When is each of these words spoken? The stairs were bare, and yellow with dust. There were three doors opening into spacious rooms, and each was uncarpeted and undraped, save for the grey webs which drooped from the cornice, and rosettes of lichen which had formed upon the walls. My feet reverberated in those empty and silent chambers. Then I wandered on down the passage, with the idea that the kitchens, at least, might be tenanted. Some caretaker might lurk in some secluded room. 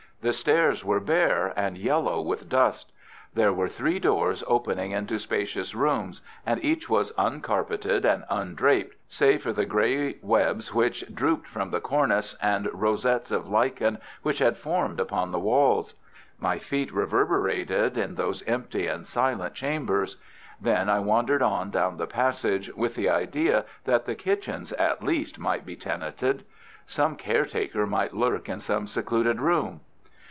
The 0.23 0.33
stairs 0.33 0.85
were 0.85 0.99
bare, 0.99 1.51
and 1.55 1.75
yellow 1.79 2.21
with 2.21 2.47
dust. 2.47 2.91
There 3.33 3.51
were 3.51 3.67
three 3.67 3.97
doors 3.97 4.43
opening 4.45 4.91
into 4.91 5.17
spacious 5.17 5.73
rooms, 5.73 6.21
and 6.45 6.63
each 6.63 6.87
was 6.87 7.11
uncarpeted 7.17 8.05
and 8.05 8.25
undraped, 8.29 8.95
save 9.09 9.41
for 9.41 9.51
the 9.51 9.65
grey 9.65 10.19
webs 10.21 10.75
which 10.75 11.05
drooped 11.11 11.47
from 11.47 11.71
the 11.71 11.81
cornice, 11.81 12.37
and 12.39 12.69
rosettes 12.71 13.31
of 13.31 13.49
lichen 13.49 13.97
which 14.21 14.37
had 14.37 14.57
formed 14.59 14.99
upon 14.99 15.31
the 15.31 15.39
walls. 15.39 15.95
My 16.39 16.59
feet 16.59 16.91
reverberated 16.93 17.97
in 17.97 18.13
those 18.13 18.43
empty 18.47 18.85
and 18.85 19.07
silent 19.07 19.55
chambers. 19.55 20.17
Then 20.61 20.87
I 20.87 20.99
wandered 20.99 21.41
on 21.41 21.71
down 21.71 21.97
the 21.97 22.05
passage, 22.05 22.71
with 22.75 22.93
the 22.93 23.09
idea 23.09 23.65
that 23.85 24.05
the 24.05 24.13
kitchens, 24.13 24.71
at 24.73 25.03
least, 25.03 25.39
might 25.39 25.65
be 25.65 25.75
tenanted. 25.75 26.45
Some 26.85 27.15
caretaker 27.15 27.87
might 27.87 28.13
lurk 28.13 28.47
in 28.47 28.59
some 28.59 28.85
secluded 28.85 29.41
room. 29.41 29.79